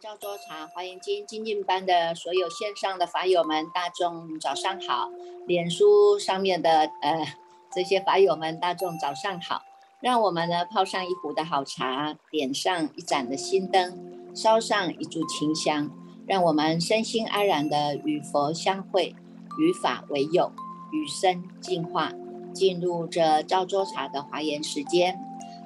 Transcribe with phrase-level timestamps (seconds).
[0.00, 5.08] 赵州茶华严经精进班的所有线上的法友们，大众早上好！
[5.46, 7.26] 脸书上面的呃
[7.72, 9.62] 这些法友们，大众早上好！
[10.00, 15.90] 让我们呢泡上一壶的好茶，点上一盏的心灯，烧上一炷清香，
[16.26, 19.14] 让我们身心安然的与佛相会，
[19.58, 20.50] 与法为友，
[20.92, 22.12] 与生进化，
[22.52, 25.20] 进入这赵州茶的华严时间。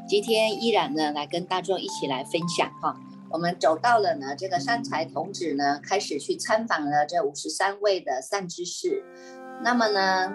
[0.08, 2.96] 今天依然呢来跟大众一起来分享哈。
[3.30, 9.04] 我们走到了呢，这个善财童子呢，开始去参访了这五十三位的善知识。
[9.62, 10.32] 那么呢，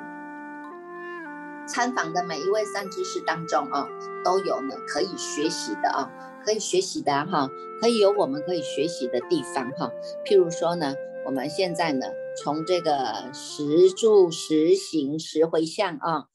[1.68, 3.88] 参访的每一位善知识当中啊，
[4.24, 6.12] 都有呢可以学习的啊，
[6.46, 7.50] 可以学习的哈，
[7.82, 9.92] 可以有我们可以学习的地方哈。
[10.26, 10.94] 譬如说呢，
[11.26, 12.06] 我们现在呢，
[12.44, 16.28] 从这个十住、十行、十回向啊。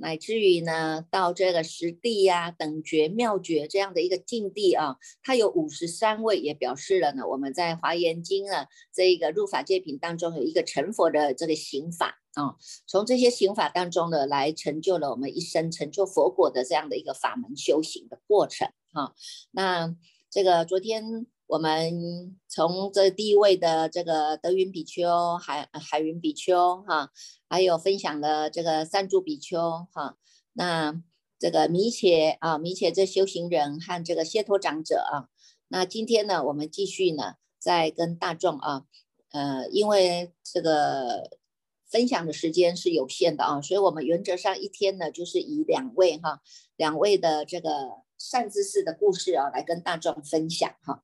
[0.00, 19.12] 乃至于呢，到这个实地呀、等觉妙觉这样的一个境地啊，它有五十三位，也表示了呢，我们在华严经啊这一个入法界品当中有一个成佛的这个行法啊，从这些行法当中呢，来成就了我们一生成就佛果的这样的一个法门修行的过程啊。
[19.50, 19.94] 那
[20.30, 21.26] 这个昨天。
[21.50, 27.10] 我们从这第一位的这个德云比丘、海海云比丘哈，
[27.48, 29.58] 还有分享了这个三柱比丘
[29.92, 30.16] 哈，
[30.52, 31.02] 那
[31.40, 35.26] 这个弥且啊弥且这修行人和这个谢托长者啊，
[35.66, 38.84] 那今天呢，我们继续呢，在跟大众啊，
[39.32, 41.36] 呃，因为这个
[41.84, 46.42] 分享的时间是有限的啊，所以我们原则上一天呢，就是以两位哈，
[46.76, 47.70] 两位的这个
[48.16, 51.02] 善知识的故事啊，来跟大众分享哈。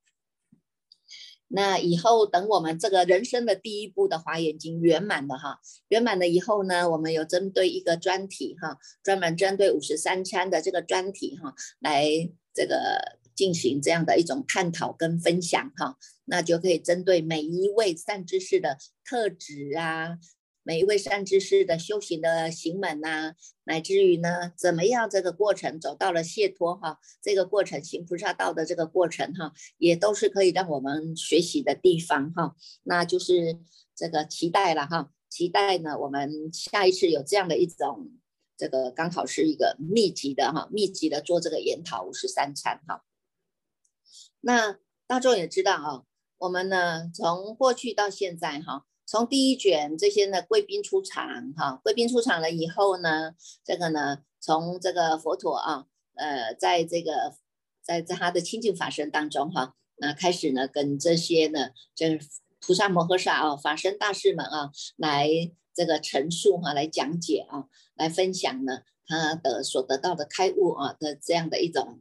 [1.49, 12.09] 那以后等我们这个人生的第一步的华严经圆满了哈，圆满了以后呢，我们有针对一个专题哈，专门针对五十三参的这个专题哈，来
[12.53, 20.19] 这个进行这样的一种探讨跟分享哈，那就可以针对每一位善知识的特质啊。
[20.67, 32.57] 每一位善知识的修行的行门呐，乃至于呢，怎么样这个过程走到了解脱哈，这个过程行菩萨道的这个过程哈，也都是可以让我们学习的地方哈。
[32.83, 33.57] 那就是
[33.95, 38.11] 这个期待了哈，期待呢，我们下一次有这样的一种，
[38.57, 43.05] 这个刚好是一个密集的哈，密集的做这个研讨五十三餐哈。
[44.41, 46.03] 那大众也知道啊，
[46.39, 48.85] 我们呢从过去到现在哈。
[49.07, 53.35] 从第一卷这些呢，贵宾出场哈，贵宾出场了以后呢，
[53.65, 55.87] 这个呢，从这个佛陀啊，
[56.17, 57.33] 呃，在这个
[57.83, 62.19] 在在他的清净法身当中哈，那开始呢，跟这些呢，这
[62.61, 65.31] 菩萨摩诃萨啊，法身大士们啊，来
[65.73, 72.01] 这个陈述哈，来讲解啊，来分享呢，他的所得到的开悟啊的这样的一种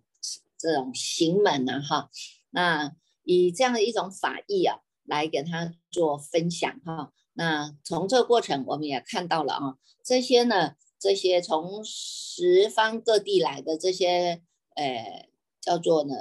[0.58, 2.10] 这种行门呢哈，
[2.50, 4.80] 那以这样的一种法义啊。
[5.06, 14.42] 来给他做分享哈，那从这个过程我们也看到了啊，这些呢，这些从十方各地来的这些，
[14.76, 15.30] 呃，
[15.62, 16.16] 叫做呢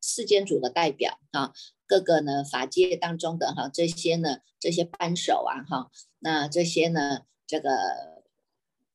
[0.00, 1.52] 世间主的代表啊，
[1.86, 8.24] 各个呢法界当中的哈，这些呢这些扳手啊哈，那这些呢这个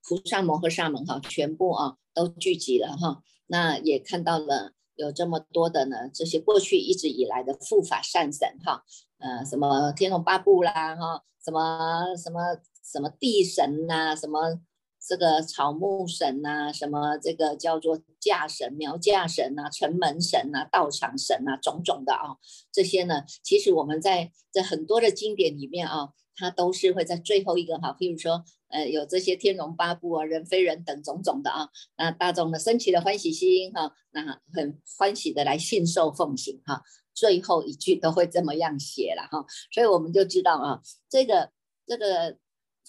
[0.04, 4.74] 菩萨摩诃萨们哈，全部啊都聚集了哈，那也看到了。
[5.00, 8.84] 有这么多的呢，这些过去一直以来的护法善神哈，
[9.20, 12.40] 呃，什么天龙八部啦哈，什么什么
[12.84, 14.60] 什么地神呐，什么
[15.08, 22.36] 这个草木神呐，什么这个叫做驾神、苗驾神呐、城门神呐、道场神呐，种种的啊，
[22.72, 26.10] 这些呢，其实我们在在很多的经典里面啊。
[26.42, 41.52] 它都是会在最后一个哈，譬如说，呃，有这些天龙八部啊、人非人等种种的啊，那大众呢升起了欢喜心哈，那很欢喜的来信受奉行哈，最后一句都会这么样写了哈，所以我们就知道啊，这个
[41.85, 42.38] 这个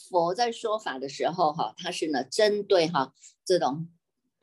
[0.09, 3.13] 佛在说法的时候哈，他是呢针对哈
[3.45, 3.89] 这种。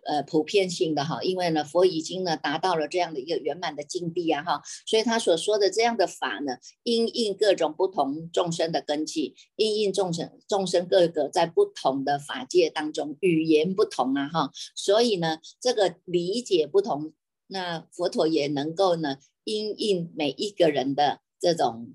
[0.08, 17.14] 呃，普遍性的哈，因为呢，佛已经呢达到了这样的一个圆满的境地啊哈，所以他所说的这样的法呢，因应各种不同众生的根器，因应众生众生各个在不同的法界当中语言不同啊哈，所以呢，这个理解不同，
[17.48, 21.94] 那佛陀也能够呢因应每一个人的这种。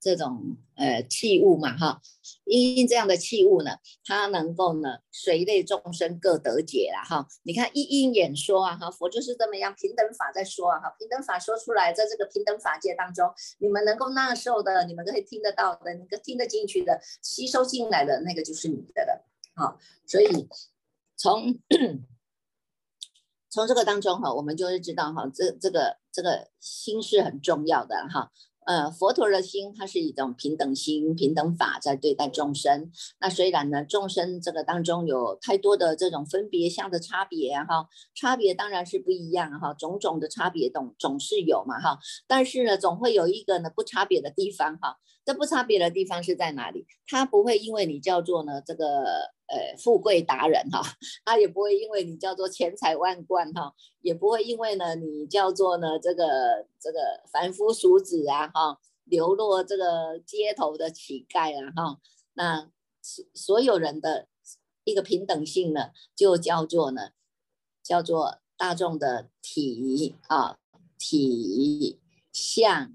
[0.00, 2.00] 这种呃器物嘛哈，
[2.44, 7.26] 因这样的器物呢，它能够呢随类众生各得解了哈。
[7.42, 13.28] 你看一因演说啊哈，佛就是这么样平等法在说啊哈，平等法说出来，在这个平等法界当中，
[13.58, 19.28] 你们能够纳受的，你们可以听得到的，你可听得进去的，吸收进来的那个就是你的了。
[19.54, 20.26] 好，所以
[21.16, 21.58] 从
[23.50, 28.30] 从这个当中哈，我们就是知道哈，这这个这个心是很重要的哈。
[28.68, 32.90] 呃，佛陀的心，它是一种平等心、平等法在对待众生。
[33.18, 41.98] 那虽然呢，众生这个当中有太多的这种分别相的差别哈，差别当然是不一样哈，种种的差别总总是有嘛哈。
[42.26, 44.98] 但是呢，总会有一个呢不差别的地方哈。
[45.24, 46.84] 这不差别的地方是在哪里？
[47.06, 49.37] 它不会因为你叫做呢这个。
[49.48, 50.82] 呃，富贵达人哈，
[51.24, 56.98] 他也不会因为你叫做钱财万贯哈，也不会因为呢你叫做呢这个这个
[57.32, 61.98] 凡夫俗子啊哈，流落这个街头的乞丐啊哈，
[62.34, 64.28] 那所所有人的
[64.84, 67.12] 一个平等性呢，就叫做呢
[67.82, 70.58] 叫做大众的体啊
[70.98, 71.98] 体
[72.32, 72.92] 相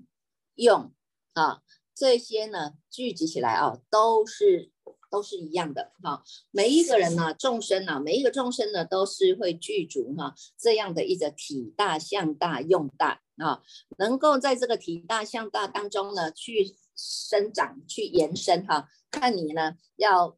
[0.54, 0.94] 用
[1.34, 1.64] 啊
[1.96, 4.73] 这些呢聚集起来啊都是。
[5.14, 13.62] 都是一样的哈，每一个人呢，众生呢，每一个众生呢，都是会具足哈这样的一个体大、相大、用大啊，
[14.00, 20.36] 能够在这个体大、相大当中呢，去生长、去延伸哈，看你呢要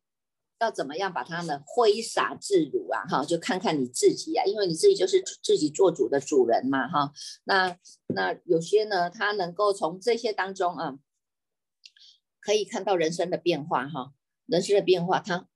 [0.59, 7.13] 要怎么样把它呢挥洒自如啊哈，就看看你自己啊，因为你自己就是自己做主的主人嘛哈，
[7.45, 10.99] 那那有些呢，他能够从这些当中啊，
[12.41, 14.11] 可以看到人生的变化哈。
[14.45, 15.47] 人生的变化，他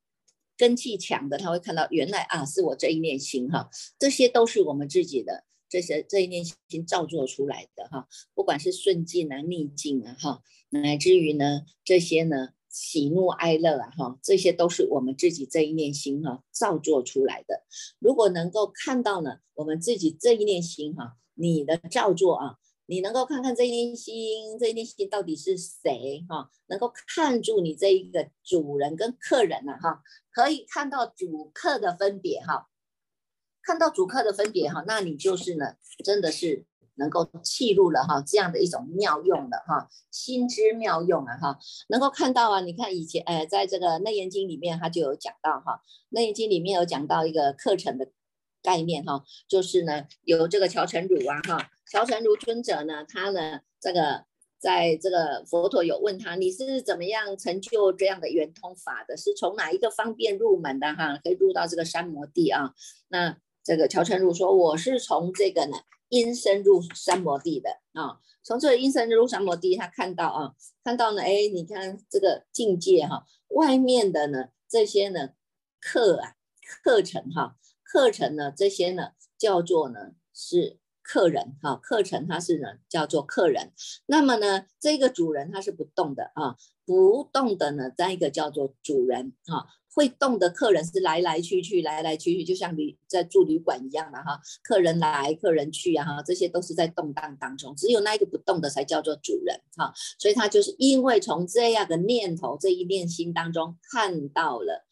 [0.57, 17.63] 根气强的，他会看到原来啊，是我这一念心哈，这些都是我们自己的这些这一念心造作出来的哈，不管是顺境啊、逆境啊哈，乃至于呢这些呢喜怒哀乐啊哈，这些都是我们自己这一念心哈造作出来的。
[18.00, 22.58] 如果能够看到呢，我们自己这一念心哈，你的造作啊。
[22.89, 26.50] 你能够看看这一念心，这一念心到底是谁哈？
[26.69, 30.01] 能够看住你这一个主人跟客人呢哈？
[30.31, 32.68] 可以看到主客的分别哈，
[33.62, 36.65] 看到主客的分别哈，那你就是呢，真的是
[36.95, 41.59] 能够记入了哈，这样的一种妙用的哈，心之妙用啊哈，
[41.89, 48.09] 能够看到啊，你看以前呃，在这个内眼经里面，他就有讲到哈，内眼经里面有讲到一个课程的
[48.61, 51.69] 概念哈，就是呢，有这个乔成儒啊哈。
[51.91, 54.25] 乔成如尊者呢，他呢，这个
[54.59, 59.17] 在这个佛陀有问他，你是怎么样成就这样的圆通法的？
[59.17, 61.17] 是从哪一个方便入门的哈？
[61.23, 62.73] 可以入到这个三摩地啊？
[63.07, 65.77] 那这个乔成如说，我是从这个呢
[66.09, 68.19] 阴身入三摩地的啊。
[68.44, 70.53] 从这个阴身入三摩地，他看到啊，
[70.83, 75.29] 看到呢，哎，你看这个境界哈，外面的呢这些呢
[75.79, 76.35] 课啊
[76.83, 77.55] 课程哈
[77.91, 80.77] 课程呢这些呢叫做呢是。
[81.01, 83.71] 客人哈，课程它是呢叫做客人，
[84.06, 86.56] 那么呢这个主人他是不动的啊，
[86.86, 104.86] 不动的呢再一个叫做主人啊，会动的客人是来来去去，来来去去，就像旅在住旅馆一样的哈，客人来客人去啊哈，这些都是在动荡当中，只有那一个不动的才叫做主人哈，所以他就是因为从这样的念头这一念心当中看到了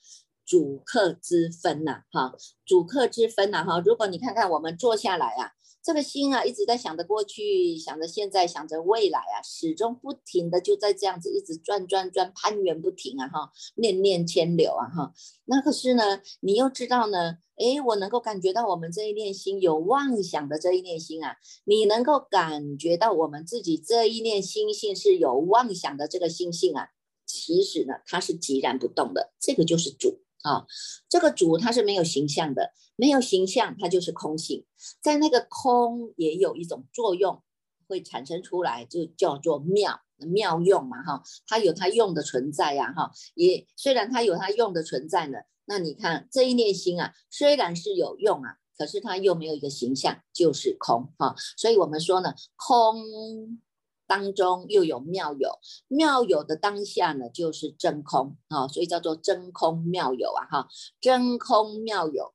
[0.47, 2.33] 主客之分呐哈，
[2.65, 5.51] 主客之分呐哈，如果你看看我们坐下来啊。
[5.83, 15.13] 这个心啊，一直在想着过去，想着现在，想着未来啊，始终不停的就在这样子一直转转转，攀援不停啊，哈，念念牵流啊，哈。
[15.45, 26.89] 那可是呢，你又知道呢，诶，我能够感觉到我们这一念心有妄想的这一念心啊，你能够感觉到我们自己这一念心性是有妄想的这个心性啊，
[27.25, 30.19] 其实呢，它是寂然不动的，这个就是主。
[30.47, 30.65] 啊，
[31.09, 34.65] 这个主它是没有形象的，没有形象，它就是空性。
[35.01, 37.43] 在那个空也有一种作用
[37.87, 53.59] 会产生出来，就叫做妙妙用嘛，哈，它有它用的存在呀，哈，也虽然它有它用的存在呢，那你看这一念心啊，虽然是有用啊，可是它又没有一个形象，就是空，哈，所以我们说呢，空。
[54.07, 55.59] 当中又有妙有，
[55.89, 60.67] 妙有的当下呢，就是真空啊，所以叫做真空妙有啊，哈，
[61.01, 62.33] 真空妙有，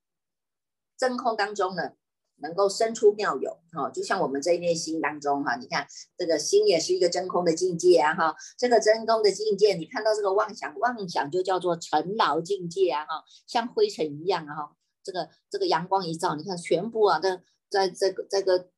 [0.98, 1.92] 真空当中呢，
[2.36, 5.86] 能够生出妙有，哈，就像我们这一念心当中哈，你看
[6.18, 18.68] 这个心也是一个真空的境界啊，哈，这个真空的境界，你看到这个妄想，妄想就叫做尘劳境界啊，哈，像灰尘一样啊，哈，这个这个阳光一照，你看全部啊，在在这个这个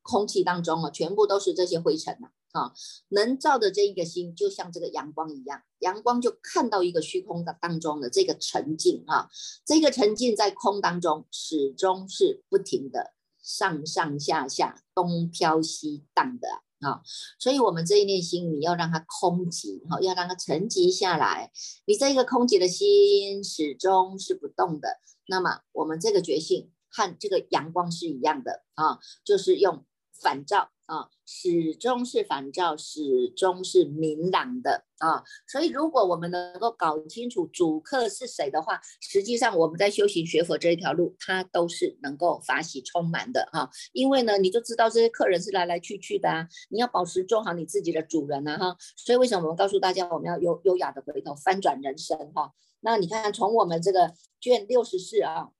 [0.00, 2.32] 空气当中啊，全部都是这些灰尘啊。
[2.52, 2.72] 啊，
[3.08, 9.28] 能照的这一个心，就像这个阳光一样，阳光就看到一个虚空的当中的这个沉静啊，
[9.66, 13.12] 这个沉静在空当中始终是不停的
[13.42, 16.48] 上上下下东飘西荡的
[16.80, 17.02] 啊，
[17.38, 21.52] 所以我们这一念心，你要让它空寂哈，要让它沉寂下来，
[21.84, 30.70] 你这一个空寂的心始终是不动的，那么我们这个觉性和这个阳光是一样的啊，就是用反照。
[30.88, 35.22] 啊，始终是反照，始终是明朗的啊。
[35.46, 43.70] 所以，如果我们能够搞清楚主客是谁的话，实际上我们在修行学佛这一条路，它都是能够法喜充满的哈。
[43.92, 46.48] 因为呢，你就知道这些客人是来来去去的啊。
[46.70, 48.74] 你要保持做好你自己的主人呐哈。
[48.96, 52.54] 所以，为什么我们告诉大家，我们要优优雅的回头，翻转人生哈？
[52.80, 55.50] 那你看，从我们这个卷六十四啊，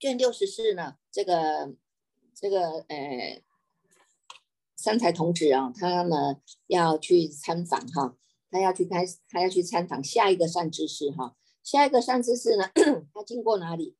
[0.00, 1.74] 卷六十四呢，这个
[2.34, 3.42] 这个呃。
[4.78, 6.36] 三才童子啊，他呢
[6.68, 8.14] 要去参访哈，
[8.48, 12.70] 他要去开，他要去参访下一个善知识哈，下一个善知识呢，
[13.12, 13.96] 他经过哪里？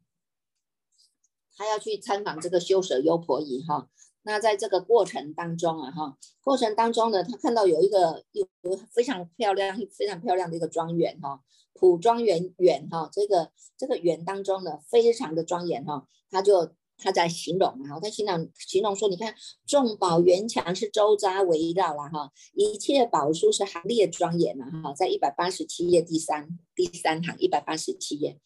[1.58, 3.90] 他要去参访这个修舍优婆夷哈。
[4.22, 11.42] 那在这个过程当中啊哈，过程当中呢，他看到有一个有有非常漂亮、非常漂亮的一个庄园哈，
[11.74, 16.72] 普庄园园哈，这个这个园当中呢，非常的庄严哈，他就。
[16.98, 19.34] 他在形容啊，他形容形容说，你看
[19.66, 28.39] 众宝圆墙是周匝围绕了哈，一切宝书是行列庄严了哈，在一百八十七页第三第三行一百八十七页，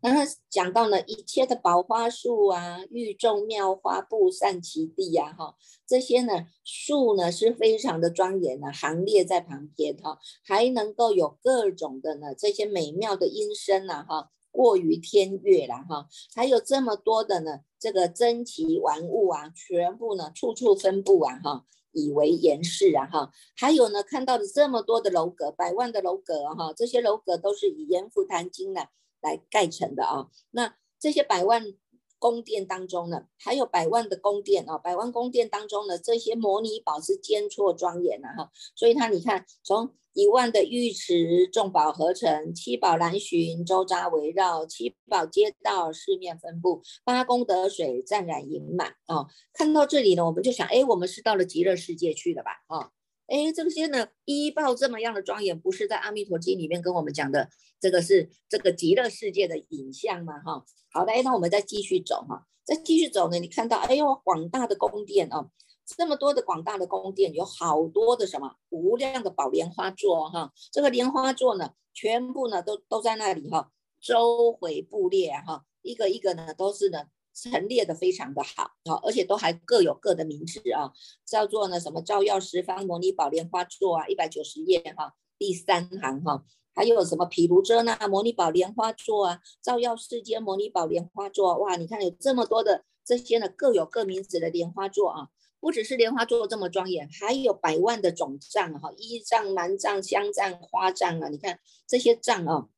[0.00, 14.30] 然后讲到呢一切的宝花树啊，玉众妙花布散其地呀哈，这些呢树呢是非常的庄严的，行列在旁边哈，还能够有各种的呢这些美妙的音声呐哈。
[14.56, 28.80] 过于天越了哈，还有这么多的呢，这个珍奇玩物啊，全部呢处处分布啊哈，以为严饰啊哈，还有呢看到的这么多的楼阁，百万的楼阁哈，这些楼阁都是以严浮檀金呢
[29.20, 31.74] 来盖成的啊，那这些百万。
[32.18, 49.26] 宫殿当中呢，还有百万的宫殿啊，百万宫殿当中呢，这些摩尼宝是坚错庄严的哈，所以它你看，从一万的玉池众宝合成，七宝南巡周匝围绕，七宝街道四面分布，八功德水湛然盈满啊。
[49.52, 52.50] 看到这里呢，我们就想，哎，我们是到了极乐世界去了吧？
[52.68, 52.95] 啊。
[53.26, 57.48] 哎，这些呢，依报这么样的庄严，不是在《阿弥陀经》里面跟我们讲的，
[57.80, 60.38] 这个是这个极乐世界的影像吗？
[60.44, 65.50] 哈，好的，那我们再继续走哈，再继续走呢，你看到，哎呦，广大的宫殿哦，
[65.84, 77.06] 这么多的广大的宫殿，有好多的什么无量的宝莲花座哈，这个莲花座呢，全部呢都都在那里哈，周回布列哈，一个一个呢都是呢。
[77.36, 80.90] 陈列的非常的好啊，而且都还各有各的名字啊，
[81.26, 86.42] 叫做呢什么照耀十方摩尼宝莲花座啊，一百九十页哈，第三行哈，
[86.74, 95.28] 还有什么毗卢遮那摩尼宝莲花座啊，照耀世间摩尼宝莲花座，哇，你看有这么多的这些呢，各有各名字的莲花座啊，
[95.60, 102.68] 不只是莲花座这么庄严，还有百万的种藏哈，一藏、蛮藏、香藏、花藏啊，你看这些藏啊，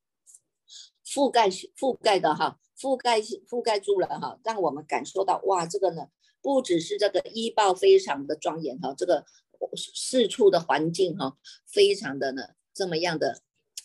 [1.13, 2.59] 覆盖覆盖的哈。
[2.81, 6.07] 覆盖覆盖住了哈，让我们感受到哇，这个呢
[6.41, 9.25] 不只是这个医报非常的庄严哈，这个
[9.77, 11.37] 四处的环境哈，
[11.67, 13.41] 非常的呢这么样的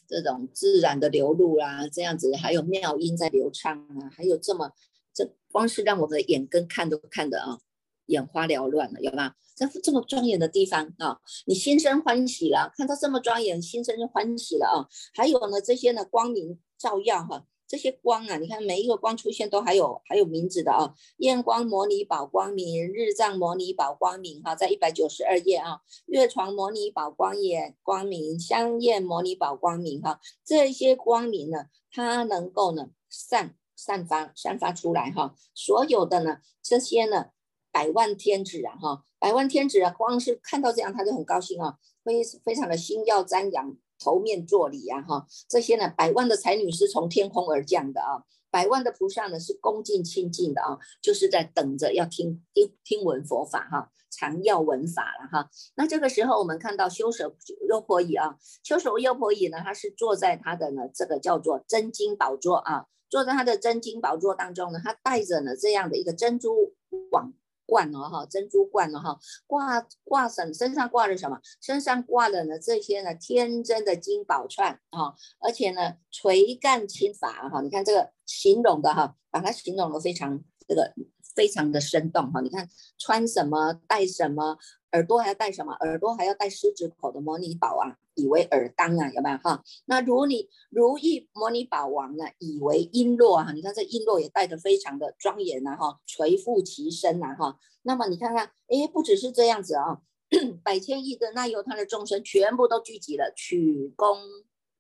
[0.08, 4.72] 这种自然的流露啦，这样子还有妙音在流畅啊，还有这么
[5.12, 7.58] 这光是让我们的眼跟看都看的啊
[8.06, 9.34] 眼花缭乱了，有吗？
[9.56, 17.46] 在这么庄严的地方啊，你心生欢喜了，看到这么庄严，心生欢喜了啊，还有呢这些呢光明照耀哈。
[17.66, 37.28] 这些光啊，你看每一个光出现都还有还有名字的啊，焰光模拟宝光明，日藏模拟宝光明哈，在一百九十二页啊，月床模拟宝光眼光明，香焰模拟宝光明哈，这些光明呢，它能够呢散散发散发出来哈，所有的呢这些呢
[37.72, 43.76] 百万天子啊哈，百万天子啊，光是看到这样他就很高兴啊，非非常的心耀瞻仰。
[44.04, 55.50] 头面作礼啊，哈，这些呢，百万的才女是从天空而降的啊，百万的菩萨呢是恭敬亲近的啊，就是在等着要听听听闻佛法哈，常要闻法了哈。
[55.76, 57.34] 那这个时候我们看到修舍
[57.70, 66.74] 优婆夷啊，修舍优婆夷呢，他是坐在他的呢这个叫做真金宝座啊，坐在他的真金宝座当中呢，他带着呢这样的一个珍珠
[67.12, 67.34] 网。
[67.66, 71.40] 冠哦哈，珍珠冠哦哈，挂挂身身上挂着什么？
[71.62, 80.94] 身上挂的呢这些呢天真的金宝串哈，而且呢垂干轻法哈，你看这个形容的哈，把它形容的非常这个
[81.36, 84.58] 非常的生动哈，你看穿什么戴什么，
[84.94, 85.74] 耳朵还要戴什么？
[85.82, 87.98] 耳朵还要戴狮子口的摩尼宝啊。
[88.16, 89.64] 以为耳当啊，有没有哈？
[89.86, 92.24] 那如你如意摩尼宝王呢？
[92.38, 97.58] 以为璎珞啊，你看这璎珞也戴得非常的庄严呐哈，垂覆其身呐哈。
[97.82, 99.98] 那么你看看，哎，不只是这样子啊，
[100.64, 104.16] 百千亿的那由他的众生全部都聚集了，曲躬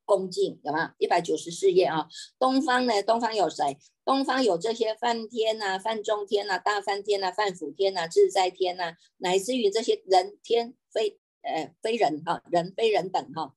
[0.05, 0.93] 恭敬，有吗？
[0.97, 2.07] 一百九十四页啊。
[2.39, 3.01] 东方呢？
[3.03, 3.77] 东方有谁？
[4.05, 13.55] 东方有这些梵天呐、梵中天呐、大梵天呐、梵辅天呐、自在天呐，乃至于这些人天非呃非人哈，人非人等哈。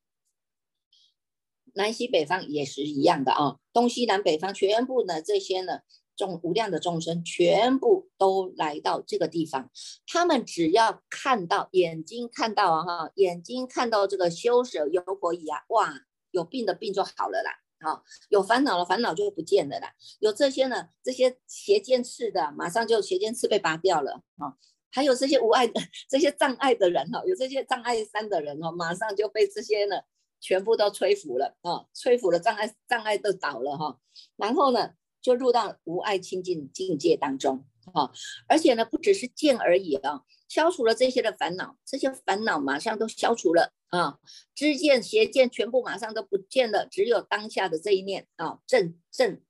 [1.75, 5.81] 南西北方也是一样的啊，东西南北方全部呢这些呢
[6.17, 9.69] 众无量的众生全部都来到这个地方，
[10.07, 16.06] 他们只要看到眼睛看到啊哈，眼睛看到这个修舍优婆夷啊，哇，
[16.37, 17.51] 有病的病就好了啦。
[17.81, 19.93] 好，有烦恼了，烦恼就不见了啦。
[20.19, 24.57] 有这些呢，这些邪见刺的，马上就邪见刺被拔掉了啊。
[24.91, 29.97] 还有这些无爱的、这些障碍的人哈，有这些障碍山的人哈，马上就被这些呢
[30.41, 33.99] 全部都吹服了啊，吹服了障碍，障碍都倒了哈。
[34.37, 37.65] 然后呢，就入到无爱清净境界当中
[37.95, 38.11] 啊。
[38.47, 43.73] 而且呢，不只是见而已啊，消除了这些的烦恼，这些烦恼马上都消除了。
[43.89, 44.19] 啊，
[44.55, 49.41] 知见邪见全部马上都不见了，只有当下的这一念啊，正正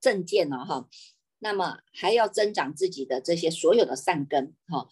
[0.00, 0.88] 正见了哈。
[1.38, 4.88] 那么还要增长自己的这些所有的善根哈，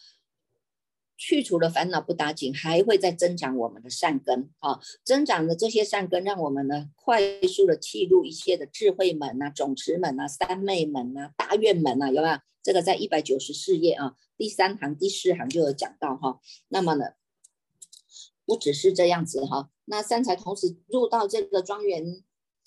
[1.16, 4.80] 去除了烦恼不打紧，还会再增长我们的善根啊。
[5.04, 12.38] 增长的这些善根，让我们呢快速的契入一切的智慧门呐、总持门呐、三昧门呐、大愿门呐，有没有？
[12.62, 16.40] 这个在一百九十四页啊，第三行、第四行就有讲到哈。
[16.68, 17.04] 那么呢？
[18.44, 22.22] 不只是这样子哈，那三才同时入到这个庄园，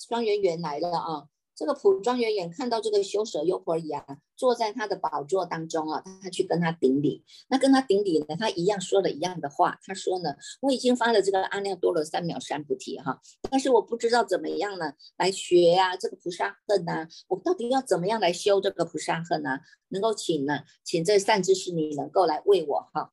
[0.07, 1.27] 庄园园来了啊。
[1.59, 4.05] 这个普庄园园看到这个修舍优婆夷啊，
[4.37, 7.25] 坐在他的宝座当中啊，他去跟他顶礼。
[7.49, 9.77] 那跟他顶礼呢，他一样说了一样的话。
[9.83, 13.19] 他说呢，我已经发了这个阿耨多罗三藐三菩提哈，
[13.51, 19.59] 但是我不知道怎么样呢来学啊这个菩萨恨呐，我到底要怎么样来修这个菩萨恨呢？
[19.89, 23.11] 能够请呢，请这善知识你能够来为我哈。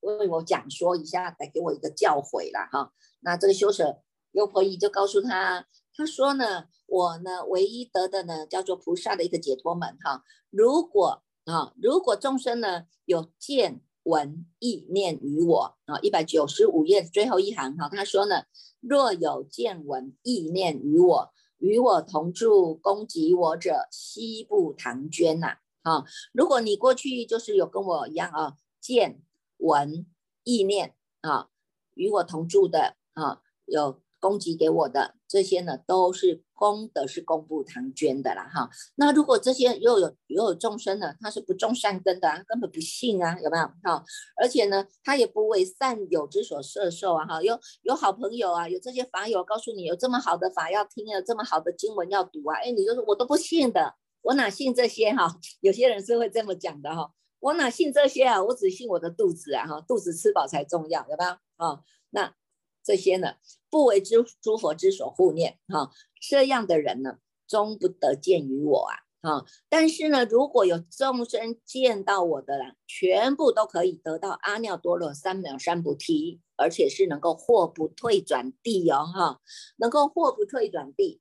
[0.00, 2.92] 为我讲说一下，来给我一个教诲了哈。
[3.20, 10.22] 那这个修舍优婆夷就告诉他，他说呢，我呢唯一得的呢叫做菩萨的一个解脱门哈。
[10.48, 18.44] 如果啊，如果众生呢有见闻意念于我啊，一百九十五页最后一行哈，他说呢，
[18.80, 25.58] 若有见闻意念于我，与我同住攻击我者，悉不唐捐呐。
[25.82, 29.20] 啊，如果你过去就是有跟我一样啊，见。
[29.60, 30.06] 闻
[30.44, 31.48] 意念啊，
[31.94, 38.68] 与我同住的啊，有供给给我的这些呢，都是功德是功不唐捐的啦哈。
[38.96, 44.04] 那如果这些又有又有众生呢，他是不种善根的，根本不信啊，有没有哈？
[44.40, 47.42] 而且呢，他也不为善友之所摄受啊哈。
[47.42, 55.34] 有有好朋友啊，有这些法友告诉你有这么好的法要听啊，这么好的经文要读啊，哎，你就说我都不信的，我哪信这些哈？
[55.60, 57.12] 有些人是会这么讲的哈。
[57.40, 58.42] 我哪信这些啊？
[58.42, 59.64] 我只信我的肚子啊！
[59.64, 61.80] 哈，肚子吃饱才重要，有没有啊？
[62.10, 62.34] 那
[62.82, 63.34] 这些呢，
[63.70, 65.90] 不为诸诸佛之所护念哈。
[66.20, 68.94] 这样的人呢，终不得见于我啊！
[69.20, 79.06] 哈，但是呢，如果有众生见到我的人，全部都可以得到阿耨多罗三藐三菩提，而且是能够祸不退转地哦！
[79.06, 79.40] 哈，
[79.76, 81.20] 能够祸不退转地。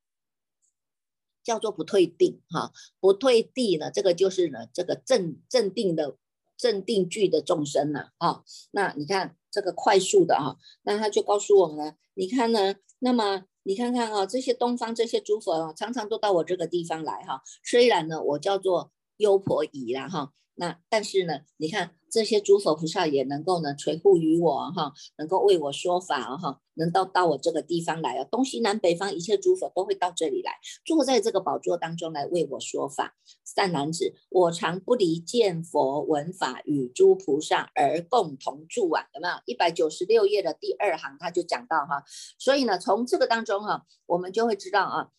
[1.43, 6.17] 叫做不退定哈，不退地呢，这个就是呢，这个镇镇定的
[6.57, 8.43] 镇定句的众生了啊。
[8.71, 17.41] 那你看这个快速的哈，那他就告诉我们了，你看呢，那么你看看啊，这些东方这些诸佛啊，常常都到我这个地方来哈。
[17.63, 20.31] 虽然呢，我叫做优婆夷啦哈。
[20.59, 33.15] 那但是呢，你看这些诸佛菩萨也能够呢垂护于我哈，能够为我说法哈，能到到我这个地方来啊，东西南北方一切诸佛都会到这里来，坐在这个宝座当中来为我说法。
[33.45, 39.35] 善男子，我常不离见佛闻法，与诸菩萨而共同住啊，有没有？
[39.45, 42.03] 一百九十六页的第二行他就讲到哈，
[42.39, 45.09] 所以呢，从这个当中哈，我们就会知道啊，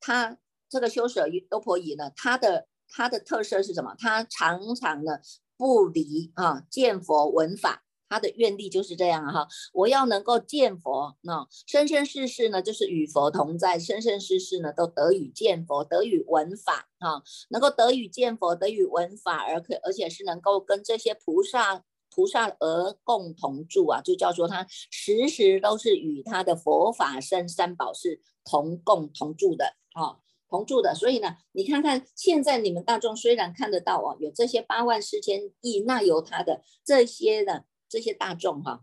[0.00, 0.38] 他
[0.70, 2.68] 这个修舍优婆夷呢，他的。
[2.88, 3.94] 它的特色是什么？
[3.98, 5.18] 它常常呢
[5.56, 9.48] 不离啊见佛闻法，他的愿力就是这样哈。
[9.72, 21.82] 我要能够见佛，那生生世世呢就是与佛同在，生生世世呢都得与见佛，得与闻法啊，能够得与见佛，得与闻法，而可而且是能够跟这些菩萨
[22.14, 30.20] 菩萨而共同住啊，就叫做他时时都是与他的佛法生三宝是同共同住的啊。
[30.48, 38.82] 同住的，所以呢，你看看现在你们大众虽然看得到哦，有这些八万四千亿那由他的这些的这些大众哈，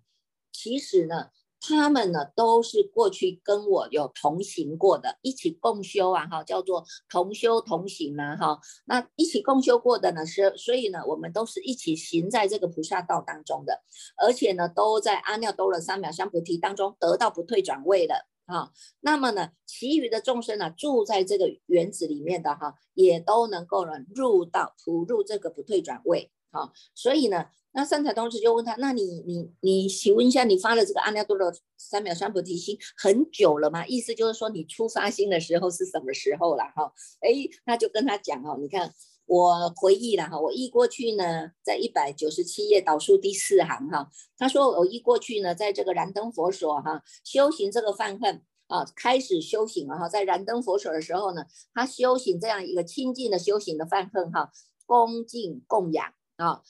[0.51, 1.29] 其实呢，
[1.61, 13.81] 他们呢都是过去跟我有同行过的，一起共修啊哈，叫做同修同行啊哈，那一起共修过的呢是，所以呢，我们都是一起行在这个菩萨道当中的，
[14.17, 18.25] 而且呢，都在阿耨多罗三藐三菩提当中得到不退转位的。
[18.45, 18.71] 啊。
[19.01, 26.71] 那么呢，其余的众生呢，住在这个园子里面的哈，也都能够呢入到普入这个不退转位啊。
[26.93, 33.85] 所以呢，那善财童子就问他：那你你你，请问一下，你发了这个阿耨多罗三藐三菩提心很久了吗？
[33.87, 36.93] 意思就是说，你出发心的时候是什么时候了哈？
[37.21, 37.29] 哎，
[37.65, 38.93] 那就跟他讲哦，你看。
[39.25, 54.51] 我回忆了哈，我译过去呢，在一百九十七页导数第四行哈，他说我译过去呢，在这个燃灯佛所哈修行这个犯恨啊，开始修行了哈，在燃灯佛所的时候呢，他修行这样一个清净的修行的犯恨哈，
[54.85, 56.61] 恭敬供养啊，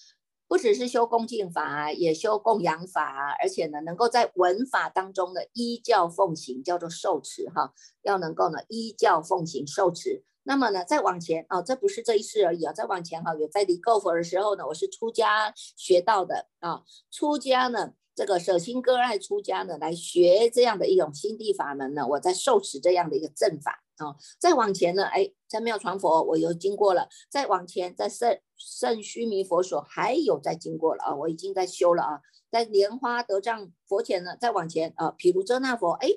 [0.47, 10.23] 不只是修恭敬法，也修供养法，而且呢，能够在文法当中的依教奉行，叫做受持哈，要能够呢依教奉行受持。
[10.45, 36.09] 那么呢，再往前啊，这不是这一世而已啊，再往前哈，有在离垢佛的时候呢，我是出家学到的啊，出家呢，这个舍心割爱出家呢，来学这样的一种心地法门呢，我在受持这样的一个正法啊，再往前呢，哎，在妙传佛我又经过了，再往前在圣圣须弥佛所还有在经过了啊，我已经在修了啊，在莲花德藏佛前呢，再往前啊，毗卢遮那佛，哎。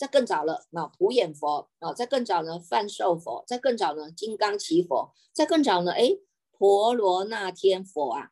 [0.00, 6.16] 再更早了，那普眼佛啊，再更早呢，梵寿佛，再更早呢，金刚齐佛，再更早呢，哎，
[6.50, 8.30] 婆罗那天佛啊，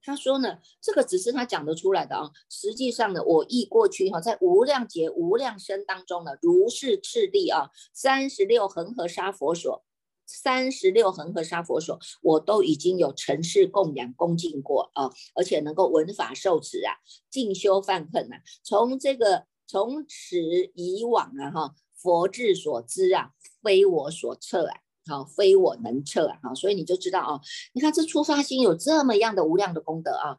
[0.00, 9.82] 他说呢，这个只是他讲得出来的啊，实际上呢，我忆过去哈，在无量劫无量生当中呢，如是次第啊，三十六恒河沙佛所，
[10.24, 16.94] 三十六恒河沙佛所，我都已经有尘世供养恭敬过啊，而且能够闻法受持啊，
[17.28, 19.47] 进修犯恨啊，从这个。
[19.68, 20.38] 从此
[20.74, 27.40] 以往啊，哈，佛智所知啊，非我所测啊，好，非我能测啊，好，所以你就知道啊，
[27.74, 30.38] 你看这出发心有这么样的无量的功德啊，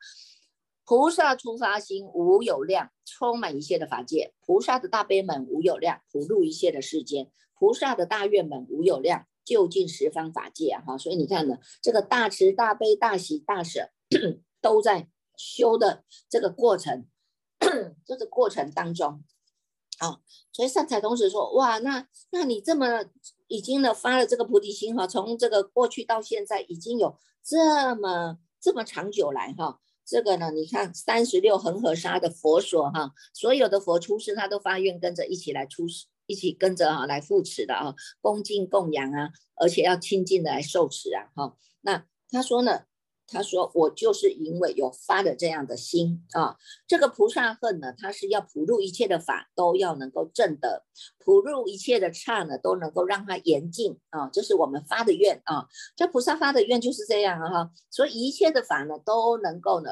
[0.84, 13.92] 菩萨出发心无有量，充满一切的法界；菩萨的大悲门无有量，普度一切的世间；菩萨的大愿门无有量，就近十方法界啊，哈，所以你看呢，这个大慈大悲大喜大舍
[14.60, 17.06] 都在修的这个过程。
[18.06, 19.24] 这 个过程当中，
[20.00, 20.20] 啊，
[20.52, 23.06] 所以善财童子说：哇，那那你这么
[23.48, 42.84] 已经呢发了这个菩提心哈，从这个过去到现在已经有这么这么长久来哈，这个呢，你看三十六恒河沙的佛所哈，所有的佛出世他都发愿跟着一起来出世，一起跟着哈来扶持的啊，恭敬供养啊，而且要亲近的来受持啊，哈，那他说呢？
[43.32, 50.84] 他说：“我就是因为有发的这样的心啊，这个菩萨恨呢，他是要普入一切的法都要能够证得，
[51.20, 55.68] 普入一切的刹呢都能够让他严净啊，这是我们发的愿啊。
[55.96, 59.92] 这菩萨发的愿就是这样啊哈，所以一切的法呢都能够呢。”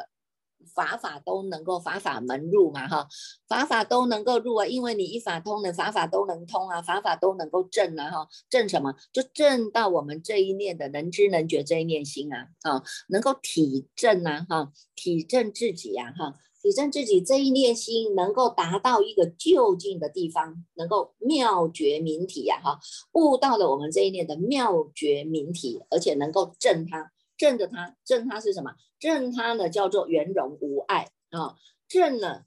[0.75, 3.07] 法法都能够法法门入嘛哈，
[3.47, 8.93] 法法都能够入啊，因为你一法通的法法都能通啊，法法都能够证啊哈，证什么？
[9.11, 22.79] 就证到我们这一念的能知能觉这一念心啊啊，能够体证啊哈，体证自己呀哈，体证自己这一念心能够达到一个就近的地方，能够妙觉明体呀哈，
[23.13, 27.11] 悟到了我们这一念的妙觉明体，而且能够证它。
[27.37, 28.73] 正的他，正他是什么？
[28.99, 31.55] 正他呢，叫做圆融无碍啊。
[31.87, 32.45] 正呢，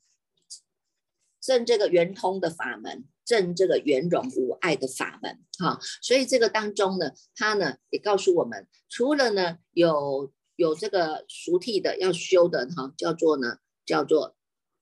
[1.40, 5.78] 正这个圆通的法门，正这个圆融无碍的法门哈。
[6.02, 14.36] 所以这个当中呢，他呢也告诉我们，除了呢有有这个熟替的要修的哈，叫做呢叫做。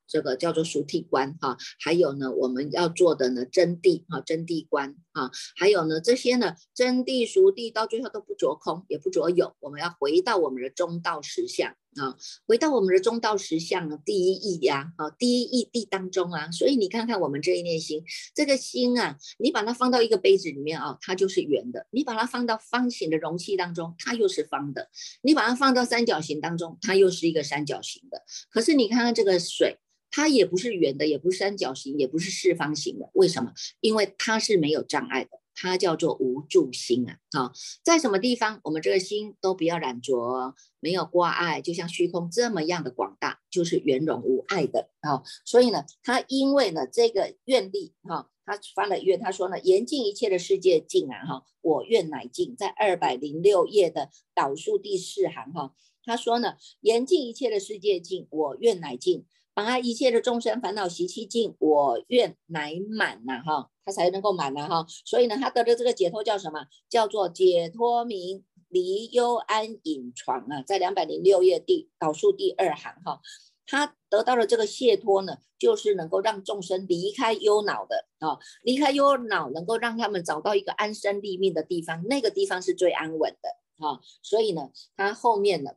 [0.09, 12.17] 这个叫做熟地观哈，还有呢，我们要做的呢真谛哈，真谛观啊，还有呢这些呢真谛熟地到最后都不着空，也不着有，我们要回到我们的中道实相啊，
[12.47, 18.03] 回到我们的中道实相呢第一义呀，啊第一义谛当中啊，所以你看看我们这一念心，
[18.35, 24.85] 这个心啊，你把它放到一个杯子里面啊，它就是圆的；你把它放到方形的容器当中，它又是方的；
[25.23, 28.23] 你把它放到三角形当中，它又是一个三角形的。
[28.51, 29.77] 可是你看看这个水。
[30.11, 33.11] 它也不是圆的，也不是三角形，也不是四方形的。
[33.15, 33.53] 为什么？
[33.81, 37.19] 因为它是没有障碍的，它叫做无助心啊！
[37.33, 45.23] 啊，在什么地方，我们这个心都不要染着，没有挂碍，就像虚空这么样的广大，就是圆融无碍的啊。
[45.45, 52.57] 所以呢，他因为呢这个愿力哈，他发了愿，他说呢，严禁一切的世界尽啊哈，我愿乃尽。
[52.57, 59.27] 在二百零六页的导数第四行哈，他说呢，严禁一切的世界尽，我愿乃尽。
[59.59, 64.87] 把一切的众生烦恼习气尽，我愿乃满呐哈，他才能够满呐哈。
[65.05, 66.65] 所以呢，他得的这个解脱叫什么？
[66.89, 73.21] 叫做解脱明离忧安隐床啊，在两百零六页第导数第二行哈。
[73.67, 83.99] 他得到了这个解脱呢，就是能够让众生离开忧恼的啊，离开忧恼，能够让他们找到一个安身立命的地方，那个地方是最安稳的啊。
[84.23, 85.73] 所以呢，他后面呢。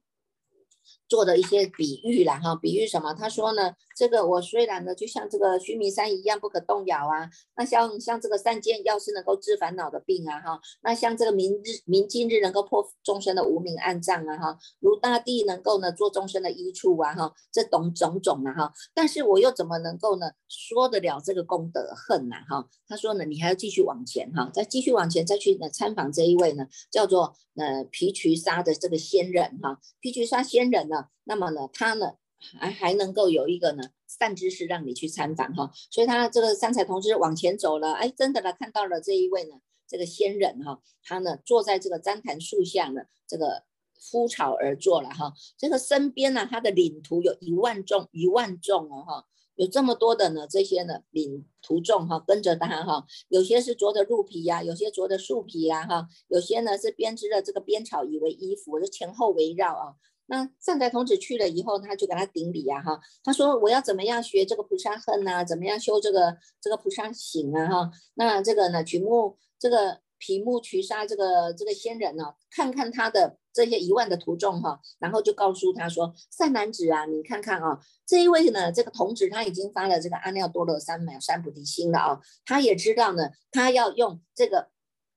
[1.12, 3.14] 做的一些比喻了，哈，比喻什么？
[3.14, 22.68] 他说呢，这个我虽然呢，就像这个须弥山一样不可动摇啊，那像像这个三件药是能够治烦恼的病啊，哈，那像这个明日明镜日能够破众生的无名暗障啊，哈，如大地能够呢做众生的依处啊，哈，这种种种啊，哈，但是我又怎么能够呢说得了这个功德恨呐，哈？
[22.88, 31.06] 他说呢，你还要继续往前哈，再继续往前再去呢参访这一位呢，叫做呃皮渠沙的这个仙人哈，皮渠沙仙人呢。
[31.24, 32.14] 那么呢，他呢
[32.60, 39.56] 还还能够有一个呢善知识让你去参访哈，所以他这个三彩同志往前走了，哎，真的呢看到了这一位呢
[39.88, 43.64] 这个仙人哈，他呢坐在这个旃檀树下呢，这个
[44.00, 49.26] 敷草而坐了哈，这个身边呢他的领徒有一万众一万众哦哈，
[49.56, 59.96] 有这么多的呢这些呢领徒众哈跟着他哈，有些是着的鹿皮呀，有些着的树皮呀哈，有些呢是编织的这个编草以为衣服，就前后围绕啊。
[60.32, 65.44] 那善财童子去了以后，他就给他顶礼啊，哈，他说我要怎么样学这个菩萨恨呐？
[65.44, 67.68] 怎么样修这个这个菩萨行啊？
[67.68, 84.70] 哈，那这个呢，曲目这个皮目渠沙这个这个仙人呢，看看他的这些一万的徒众哈，然后就告诉他说，善男子啊，你看看啊，这一位呢，这个童子他已经发了这个阿耨多罗三藐三菩提心了啊，他也知道呢，他要用这个。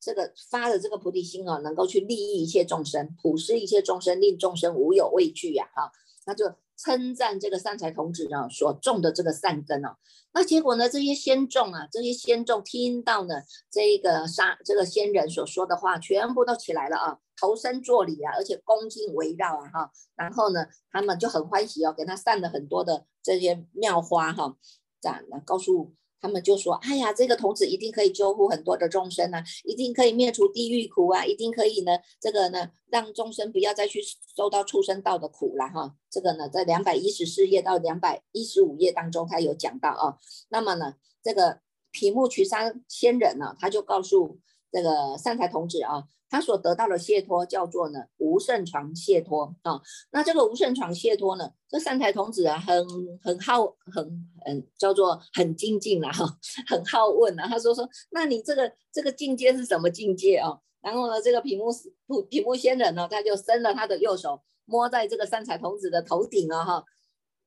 [0.05, 5.67] 这个发的这个菩提心啊，能够去利益一切众生，普施一切众生，令众生无有畏惧呀！
[5.75, 5.91] 哈，
[6.27, 6.45] 那就
[6.77, 9.97] 称赞这个善财童子啊所种的这个善根哦。
[10.35, 13.37] 那结果呢，这些仙众啊，这些仙众听到呢
[13.71, 19.91] 这个杀这个仙人所说的话，全部都起来了啊，投身作礼啊，而且恭敬围绕啊哈。
[20.17, 24.55] 然后呢，他们就很欢喜哦，给他散了很多的这些妙花哈，
[25.01, 25.95] 这样告诉。
[26.25, 34.01] 他们就说：“哎呀，这个童子一定可以救护很多的众生啊，一定可以灭除地狱苦啊，一定可以呢，这个呢，让众生不要再去
[34.35, 35.95] 受到畜生道的苦了哈。
[36.09, 40.17] 这个呢，在两百一十四页到两百一十五页当中，他有讲到啊。
[40.49, 41.61] 那么呢，这个
[41.91, 44.39] 皮木渠山仙人呢，他就告诉
[44.75, 52.85] 这个善财童子啊。”他所得到的解脱叫做呢无胜床解脱啊，那这个无胜床解脱呢，这善财童子啊很
[53.23, 54.05] 很好很
[54.45, 56.27] 嗯叫做很精进了哈，
[56.67, 57.47] 很好问啊。
[57.47, 60.59] 他说说，那你这个这个境界是什么境界啊？
[60.81, 61.67] 然后呢，这个屏幕
[62.09, 66.85] 不屏幕仙人呢，他就伸了他的右手摸在这个善财童子的头顶啊哈，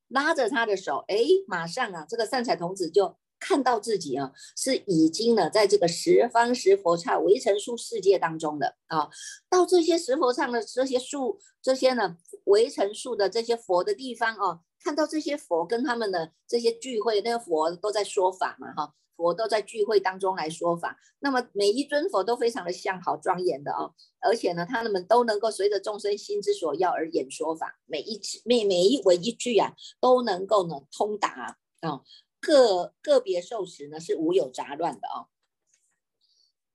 [0.07, 3.17] 拉着他的手，哎，马上啊，这个善财童子就。
[3.39, 9.09] 看到自己啊，是已经呢，在这个十方十佛刹围城树世界当中的啊，
[9.49, 20.97] 到这些十佛刹的这些树，这些呢围城树的这些佛的地方啊，看到这些佛跟他们的这些聚会，那个佛都在说法嘛，哈，佛都在聚会当中来说法。
[21.19, 32.01] 那么每一尊佛都非常的像，好庄严的啊，而且呢，他们都能够随着众生心之所要而演说法，每一次每每一文一句啊，都能够呢通达啊。
[32.39, 35.27] 个个别受持呢是无有杂乱的哦，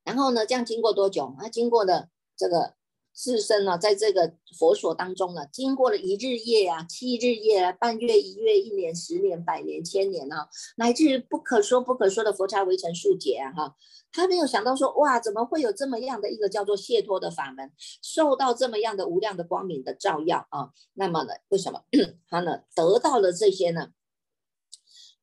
[0.05, 1.35] 然后呢，这样经过多久？
[1.39, 2.75] 啊，经过了这个
[3.15, 13.77] 自身呢，在这个佛所当中呢，经过了一日夜啊，七日夜，啊半月、一月、一年、十年、百年、千年啊，乃至不可说不可说的佛刹围城数劫啊，哈，
[14.11, 17.71] 他没有想到说，哇，怎么会有这么样的一个叫做解脱的法门，
[18.03, 20.71] 受到这么样的无量的光明的照耀啊？
[20.95, 21.85] 那么呢，为什么
[22.29, 23.93] 他呢得到了这些呢？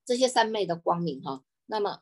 [0.10, 2.00] 这些三昧的光明哈，那么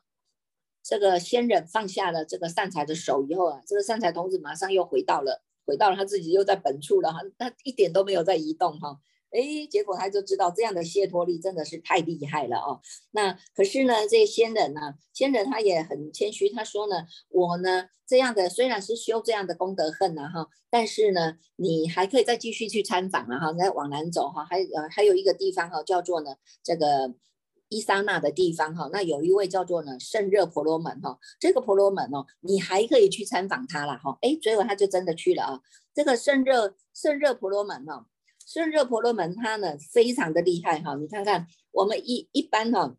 [0.82, 8.98] 这个仙人放下了这个善财的手以后啊，这个善财童子马上又回到了，回到了他自己又在本处了哈，他一点都没有在移动哈，
[9.30, 12.80] 哎，结果他就知道这样的解脱力真的是太厉害了哦。
[13.10, 27.14] 那可是呢，这仙人呢，仙人他也很谦虚，他说呢，我呢这样的虽然是修这样的功德恨呐哈，但是呢，你还可以再继续去参访啊哈，再往南走哈，还呃还有一个地方哈，叫做呢这个。
[27.68, 35.60] 伊莎那的地方哈，那有一位叫做呢圣热婆罗门哈，这个婆罗门哦，你还可以去参访他了哈，哎，结果他就真的去了啊。
[35.94, 38.06] 这个圣热圣热婆罗门哈，
[38.46, 42.96] 圣热婆罗门他呢非常的厉害哈，你看看我们一一般哈，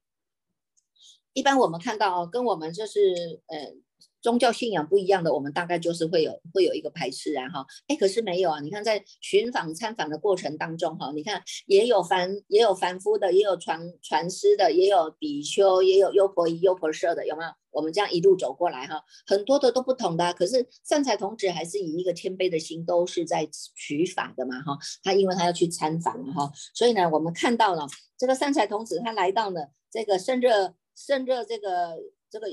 [1.34, 3.76] 一般我们看到哦，跟我们就是呃。
[4.22, 17.50] 宗教信仰不一样的，我们大概就是会有会有一个排斥啊哈，哎，可是没有啊，你看在寻访参访的过程当中哈，你看也有凡也有凡夫的，也有传传师的，也有比丘，也有优婆夷优婆塞的，有没有？
[17.72, 24.76] 我们这样一路走过来哈，很多的都不同的，可是善财童子还是以一个谦卑的心，都是在取法的嘛哈。
[25.04, 27.86] 他因为他要去参访哈，所以呢，我们看到了
[28.18, 31.96] 这个善财童子，他来到了这个圣热圣热这个
[32.32, 32.48] 这个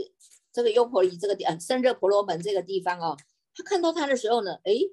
[0.57, 3.17] 这个优婆夷这个地呃圣热婆罗门这个地方哦，
[3.55, 4.93] 他看到他的时候呢，诶，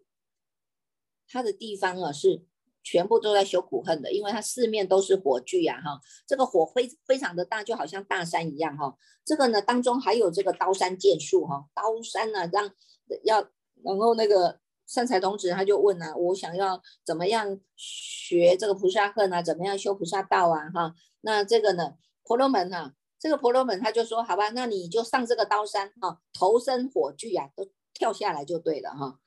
[1.27, 2.45] 他的地方啊是。
[2.85, 5.97] 全部都在修苦恨的，因为它四面都是火炬呀，哈，
[6.27, 12.69] 这个火非非常的大，就好像大山一样，哈，这个呢当中还有这个刀山剑术，哈，刀山呢让
[13.23, 13.39] 要，
[13.85, 21.93] 然后那个善财童子他就问啊，我想要怎么样学这个菩萨恨啊，怎么样修菩萨道啊，哈，那这个呢
[22.25, 29.19] 婆罗门啊，这个婆罗门他就说，好吧，那你就上这个刀山，哈，投身火炬啊，都跳下来就对了，哈，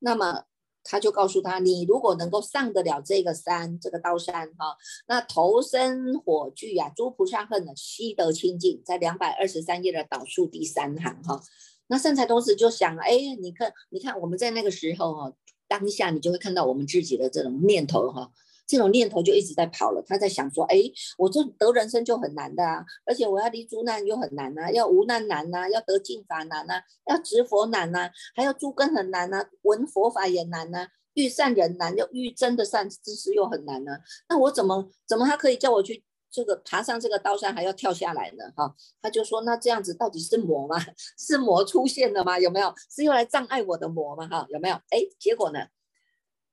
[0.00, 0.46] 那么。
[0.86, 4.76] 他就告诉他，你如果能够上得了这个山，这个刀山哈，
[5.08, 11.40] 那投身火炬呀，诸菩萨恨呢，悉得清净，在两百二十三页的导数第三行哈。
[11.86, 15.32] 那善财童子就想，哎，你看，你看我们在那个时候哈，
[15.66, 18.30] 当下你就会看到我们自己的这种念头哈。
[18.66, 20.76] 这种念头就一直在跑了，他在想说：哎，
[21.18, 33.98] 我这得人生就很难的啊，而且我要离诸难又很难呐，要无难难呐，要得净法难呐，要执佛难呐，还要诸根很难呐，闻佛法也难呐，遇善人难，又遇真的善知识又很难呢。
[34.28, 38.44] 那我怎么怎么他可以叫我去这个爬上这个刀山还要跳下来呢？
[38.56, 40.76] 哈，他就说：那这样子到底是魔吗？
[41.18, 42.38] 是魔出现了吗？
[42.40, 42.72] 有没有？
[42.90, 44.26] 是用来障碍我的魔吗？
[44.26, 44.74] 哈，有没有？
[44.90, 45.60] 哎，结果呢？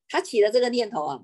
[0.10, 1.22] 他起了这个念头啊。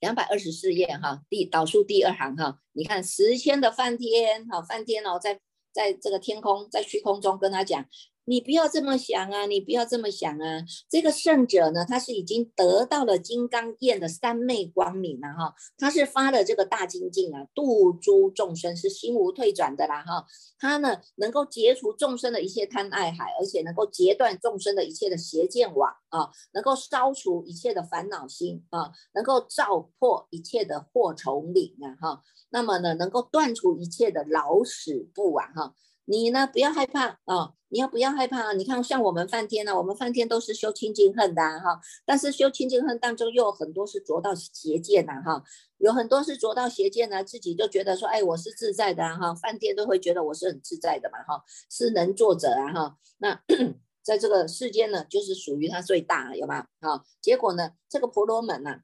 [0.00, 5.40] 两百二十四页哈，第倒数第二行哈，你看十千的梵天哈，梵天哦，在
[5.72, 7.84] 在这个天空，在虚空中跟他讲。
[8.28, 9.46] 你不要这么想啊！
[9.46, 10.62] 你不要这么想啊！
[10.86, 20.26] 这个圣者呢，他是已经得到了金刚焰的三昧光明了哈，他是发了这个大精进啊，度诸众生是心无退转的啦哈。
[20.58, 32.22] 他呢，能够截除众生的一切贪爱海，而且能够截断众生的一切的邪见网啊，能够消除一切的烦恼心啊，能够照破一切的祸愁岭啊哈。
[32.50, 35.72] 那么呢，能够断除一切的老死不往哈。
[36.10, 37.52] 你呢，不要害怕啊！
[37.68, 38.54] 你要不要害怕？
[38.54, 41.78] 你看，像我们梵天呢，我们梵天都是修清净恨的哈。
[42.06, 45.42] 但是修清净恨当中，又有很多是着到邪见呐哈。
[45.76, 49.34] 有很多是着到邪见呢，自己就觉得说，哎，我是自在的哈。
[49.34, 52.96] 梵天都会觉得我是很自在的嘛哈，是能作者啊哈。
[53.18, 53.38] 那
[54.02, 56.64] 在这个世间呢，就是属于他最大，有吗？
[56.80, 58.80] 好，结果呢，这个婆罗门呐。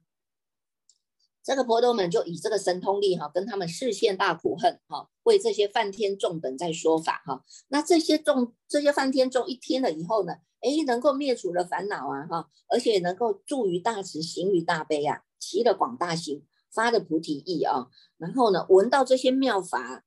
[1.45, 7.43] 这个婆罗门就以这个神通力哈，跟他们视线大苦恨哈，为这些梵天众等在说法哈。
[7.67, 17.89] 那这些众这些梵天众一听了以后呢，哎，能够灭除了烦恼啊哈，而且能够助于大慈，行于大悲啊，起了广大心，发了菩提意啊。
[18.17, 20.03] 然后呢，闻到这些妙法，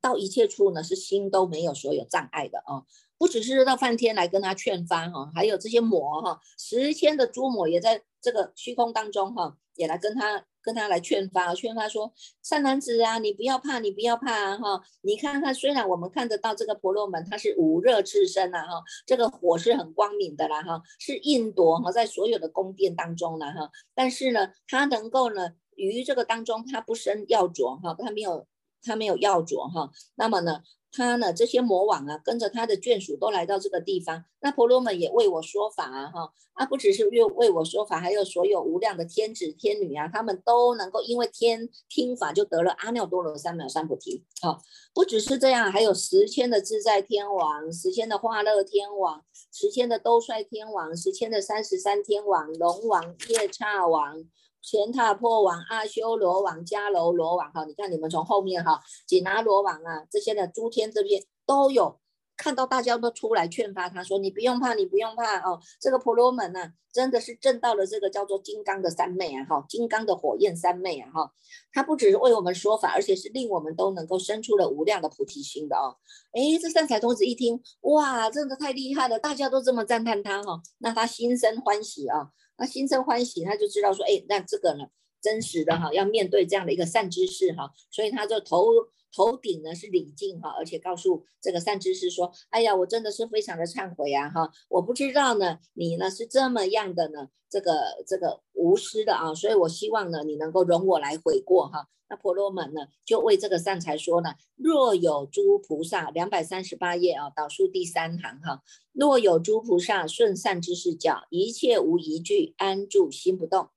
[0.00, 2.84] 到一切处呢，是心都没有所有障碍的啊。
[3.18, 10.44] 不只是到梵天来跟他劝发哈，还有这些魔哈，十千的诸魔也在这个虚空当中哈，也来跟他。
[10.68, 12.12] 跟他来劝发，劝他说
[12.44, 14.58] ：“善男子啊，你不要怕，你不要怕啊！
[14.58, 28.46] 哈，你看看，虽然我们看得到这个婆罗门，他是无热炽身啊，哈，这个火是很光明的啦，哈，是印度哈，在所有的宫殿当中了，哈，但是呢，他能够呢，于这个当中，他不生药浊，哈，他没有，
[28.82, 31.34] 他没有要着，哈，那么呢？”他呢？
[31.34, 34.24] 这些魔王啊，跟着他的眷属都来到这个地方。
[34.40, 44.24] 那婆罗门也为我说法啊，哈啊，不只是为为我说法，还有所有无量的天子天女啊，他们都能够因为天听法就得了阿耨多罗三藐三菩提。
[44.40, 44.62] 好，
[44.94, 54.24] 不只是这样，还有十千的自在天王，十千的化乐天王，十千的兜率天王，十千的三十三天王，龙王、夜叉王。
[54.62, 61.98] 前塔破王、阿修罗王、迦楼罗王，哈，你看你们从后面哈，紧拿罗王啊，这些的诸天这边都有
[62.36, 71.32] 看到，大家都出来劝发他说：“你不用怕，你不用怕哦，这个婆罗门呐，真的是证到了这个叫做金刚的三昧啊，哈，金刚的火焰三昧啊，哈，
[71.72, 75.96] 他不只是为我们说法，而且是令我们都能够生出了无量的菩提心的哦。
[76.32, 82.28] 哎，这善财童子一听，哇，真的太厉害了，大家都这么赞叹他哈，那他心生欢喜啊。
[82.58, 84.84] 那心生欢喜，他就知道说，哎，那这个呢，
[85.22, 88.66] 真实的哈，要面对这样的一个善知识哈，所以他就投
[89.12, 97.72] 头顶呢是礼敬哈，而且告诉这个善知识说，哎呀，我真的是非常的忏悔啊哈，我不知道呢，你呢是这么样的呢，这个
[98.06, 101.88] 这个无私的啊，所以我希望呢，你能够容我来悔过哈。
[102.10, 113.68] 那婆罗门呢，就为这个善财说呢，若有诸菩萨，两百三十八页啊，导数第三行哈，若有诸菩萨顺善知识教，一切无疑惧，安住心不动。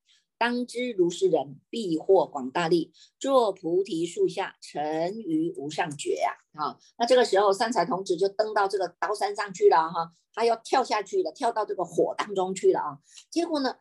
[0.41, 4.81] 当知如是人必获广大利，坐菩提树下，成
[5.21, 6.33] 于无上觉呀！
[6.53, 12.97] 啊，那这个时候三才童子就登到这个刀山上去了哈，他要跳下去了，跳到这个火当中去了啊。
[13.29, 13.75] 结果呢，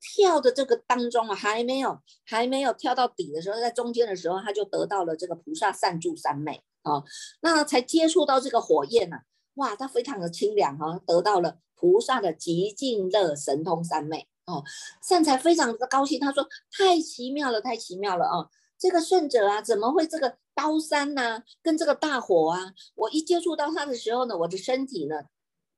[0.00, 7.02] 跳的这个当中啊，还没有还没有跳到底的时候，在中间的时候，他就得到了这个菩萨善助三昧啊。
[7.40, 9.16] 那才接触到这个火焰呢，
[9.54, 14.28] 哇，他非常的清凉哈，得到了菩萨的极尽乐神通三昧。
[14.48, 14.64] 哦，
[15.02, 18.48] 善财非常的高兴，他说太奇妙了，太奇妙了啊！
[18.78, 22.72] 这个顺者啊，怎么会这个刀山呐，跟这个大火啊？
[22.94, 25.16] 我一接触到他的时候呢，我的身体呢，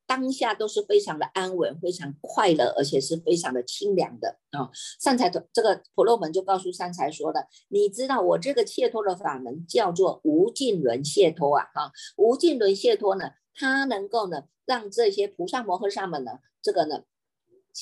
[0.06, 4.70] 当下都是非常的安稳，非常快乐，而且是非常的清凉的啊！
[5.00, 11.64] 善财的这个婆罗门就告诉善财说的，你知道我这个解脱的法门叫做无尽轮解脱啊！
[11.74, 17.02] 哈，无尽轮解脱呢，它能够呢，让这些菩萨摩诃萨们呢，这个呢。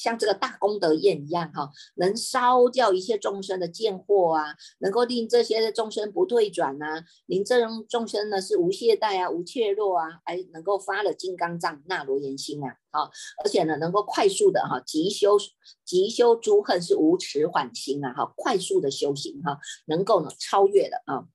[0.03, 13.11] 像这个大功德宴一样哈，能烧掉一切众生的贱货啊，能够令这些众生不退转呐，令这种众生呢是无懈怠啊，无怯弱啊，还能够发了金刚藏那罗延心啊，啊，
[13.43, 15.37] 而且呢能够快速的哈，即修
[15.85, 21.27] 即修诸恨是无迟缓心啊，哈，快速的修行哈，能够呢超越的啊，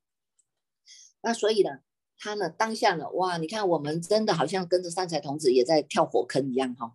[1.21, 1.69] 那所以呢，
[2.17, 6.93] 他呢当下呢，哇，你看我们真的好像跟着三才童子也在跳火坑一样哈。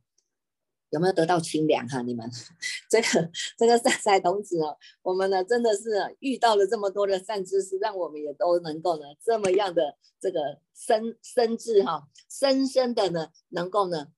[0.91, 2.03] 有没有得到清凉哈？
[2.03, 2.31] 你们
[2.91, 10.41] 这个这个善财童子哦，我们呢真的是遇到了这么多的善知识，让我们也都能够呢这么样的这个
[10.75, 14.09] 深深智哈，深深的呢能够呢。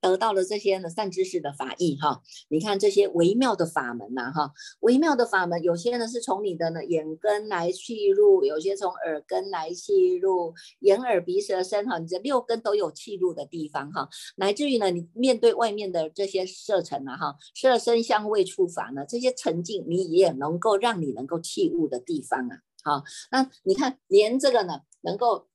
[0.00, 25.48] 得到了这些呢善知识的法义哈，你看这些微妙的法门呐哈，微妙的法门，有些呢是从你的呢眼根来契入，有些从耳根来契入，眼耳鼻舌身哈，你这六根都有契入的地方哈，乃至于呢你面对外面的这些色尘啊哈，色身香味触法呢这些沉静，你也能够让你能够契入的地方啊，好，那你看连这个呢能够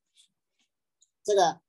[1.23, 1.62] 这个。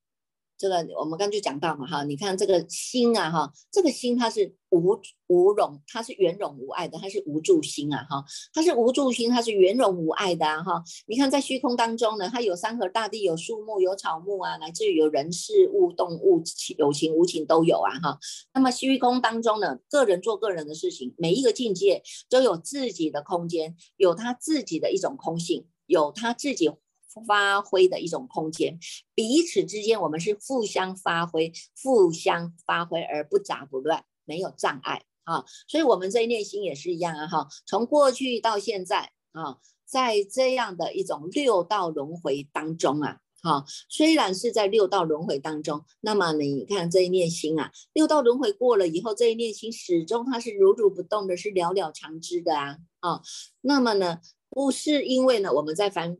[0.56, 4.96] 这个我们刚就讲到嘛哈，你看这个心啊哈，这个心它是无
[5.26, 10.82] 无容，它是圆融无碍的，它是无助心啊哈，它是无助心，它是圆融无碍的啊哈。
[11.06, 16.42] 你看在虚空当中呢，它有山河大地，有树木，有草木啊，乃至于有人事物、动物，
[16.78, 18.18] 有情无情都有啊哈。
[18.54, 26.70] 那么虚空当中呢，个人做个人的事情，每一个境界都有自己的空间，有他自己的一种空性，有他自己。
[27.22, 28.78] 发挥的一种空间，
[29.14, 31.52] 彼此之间我们是互相发挥、
[31.82, 35.44] 互相发挥而不杂不乱，没有障碍啊。
[35.68, 53.22] 所以，我们这一念心也是一样啊，哈，从过去到现在啊，在这样的一种六道轮回当中啊，哈，虽然是在六道轮回当中，那么你看这一念心啊，六道轮回过了以后，这一念心始终它是如如不动的，是了了常知的啊，啊，
[53.60, 56.18] 那么呢，不是因为呢我们在凡。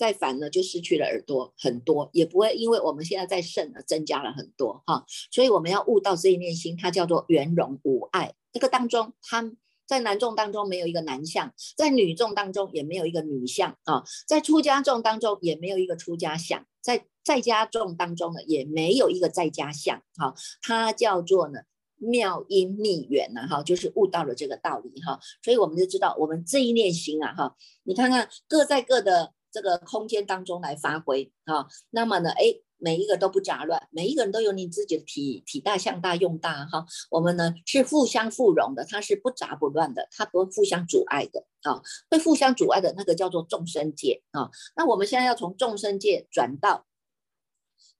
[0.00, 8.32] 再反呢，就失去了耳朵很多，也不会因为我们现在在肾呢增加了很多哈，所以我们要悟到这一念心，它叫做圆融无碍。
[8.50, 9.52] 这个当中，它
[9.86, 21.60] 在男众当中没有一个男相，在女众当中也没有一个女相啊，在出家众当中也没有一个出家相，在在家众当中呢也没有一个在家相哈，它叫做呢
[21.98, 29.34] 妙音密缘呐哈，就是悟到了这个道理哈，所以我们就知道我们这一念心啊哈，你看看各在各的。
[29.52, 36.84] 这个空间当中来发挥啊，那么呢，哎，每一个都不杂乱，每一个人都有你自己的体体大、向大、用大哈。
[37.10, 41.82] 我们呢是互相互融的，它是不杂不乱的，它不会互相阻碍的啊。
[42.10, 44.50] 会互相阻碍的那个叫做众生界啊。
[44.76, 46.86] 那我们现在要从众生界转到。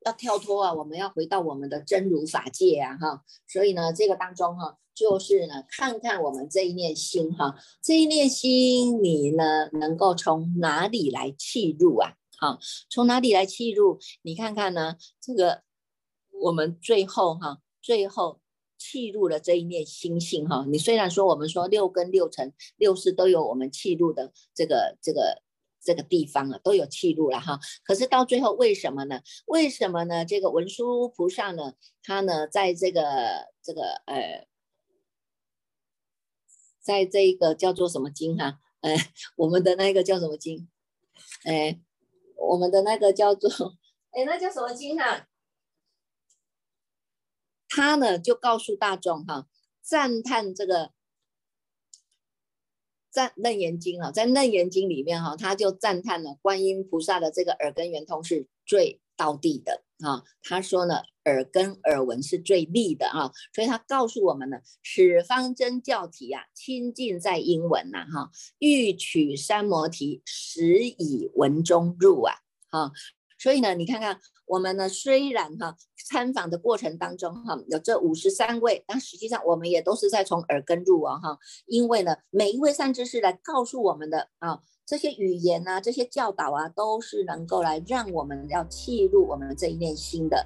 [0.07, 12.13] 要跳脱啊，我们要回到我们的真如法界啊，哈，所以呢，这个当中哈，就是呢，看看我们这一念心哈，这一念心你呢，能够从哪里来气入啊？
[12.39, 12.59] 哈，
[12.91, 13.99] 从哪里来气入？
[14.21, 15.63] 你看看呢，这个
[16.43, 18.43] 我们最后哈，最后
[18.77, 25.43] 气入了这一念心性哈，你虽然说我们说六根六尘六识都有我们气入的这个这个。
[25.83, 29.19] 这个地方啊都有记录了哈，可是到最后为什么呢？
[29.47, 30.27] 为什么呢？
[30.27, 31.73] 这个文殊菩萨呢，
[32.03, 33.01] 他呢在这个
[33.63, 34.47] 这个呃，
[36.81, 38.59] 在这一个叫做什么经哈？
[38.81, 38.97] 呃，
[39.37, 40.69] 我们的那个叫什么经？
[41.45, 41.81] 哎，
[42.37, 43.51] 我们的那个叫做
[44.11, 45.27] 哎，那叫什么经啊？
[47.69, 49.47] 他呢就告诉大众哈，
[49.81, 50.93] 赞叹这个。
[53.13, 60.23] 赞楞严经啊，在楞严经里面哈，他就赞叹了观音菩萨的这个耳根圆通是最到地的啊。
[60.45, 72.35] 他说呢，耳根耳闻是最利的啊，所以他告诉我们呢，此方真教体啊，亲近在英文呐哈，欲取三摩提，实以文中入啊，
[72.71, 72.91] 哈，
[73.39, 75.77] 所以呢，你看看我们呢，虽然哈
[76.09, 84.61] 参访的过程当中哈有这五十三位，但实际上我们也都是在从耳根入啊哈，因为呢，每一位善知识来告诉我们的啊。
[84.87, 90.45] 这些语言啊，这些教导啊，都是能够来让我们要契入我们这一念心的，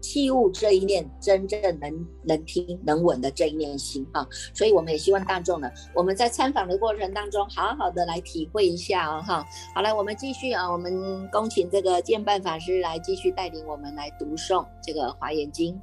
[0.00, 4.26] 器物这一念真正能能听能稳的这一念心哈。
[4.54, 9.44] 所以我们也希望大众呢，我们在参访的过程当中，好好的来体会一下哦哈。
[9.74, 15.80] 好了，我们继续啊，我们恭请这个建办法师来继续带领我们来读诵这个华严经。